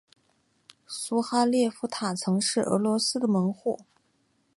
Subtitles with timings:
[0.87, 3.81] 苏哈列夫塔曾是莫斯科的门户。